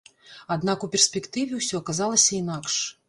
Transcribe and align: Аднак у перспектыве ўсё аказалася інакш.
Аднак 0.55 0.85
у 0.87 0.89
перспектыве 0.95 1.53
ўсё 1.59 1.83
аказалася 1.85 2.31
інакш. 2.41 2.81